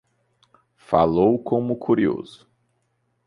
[0.77, 2.49] Falou como curioso.